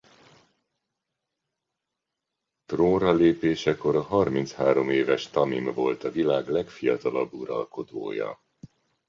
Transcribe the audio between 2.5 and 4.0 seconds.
Trónra lépésekor